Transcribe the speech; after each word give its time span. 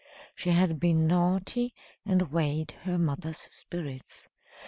She 0.33 0.49
had 0.49 0.79
been 0.79 1.05
naughty 1.05 1.75
and 2.07 2.31
weighed 2.31 2.71
her 2.85 2.97
mother's 2.97 3.37
spirits. 3.37 4.29